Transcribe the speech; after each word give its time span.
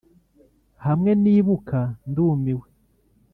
hamwe 0.85 1.11
nibuka 1.21 1.79
ndumiwe. 2.09 2.67